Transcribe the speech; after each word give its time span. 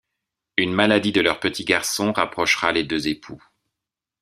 Une 0.57 0.73
maladie 0.73 1.11
de 1.11 1.21
leur 1.21 1.39
petit 1.39 1.63
garçon 1.63 2.11
rapprochera 2.11 2.71
les 2.71 2.83
deux 2.83 3.07
époux. 3.07 3.39